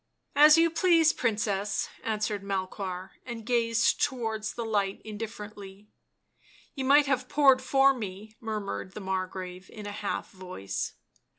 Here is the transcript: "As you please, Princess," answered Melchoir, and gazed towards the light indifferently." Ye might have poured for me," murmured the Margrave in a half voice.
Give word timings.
"As 0.45 0.57
you 0.57 0.71
please, 0.71 1.13
Princess," 1.13 1.87
answered 2.03 2.41
Melchoir, 2.41 3.11
and 3.23 3.45
gazed 3.45 4.01
towards 4.03 4.55
the 4.55 4.65
light 4.65 4.99
indifferently." 5.05 5.89
Ye 6.75 6.83
might 6.83 7.05
have 7.05 7.29
poured 7.29 7.61
for 7.61 7.93
me," 7.93 8.35
murmured 8.39 8.93
the 8.93 8.99
Margrave 8.99 9.69
in 9.69 9.85
a 9.85 9.91
half 9.91 10.31
voice. 10.31 10.93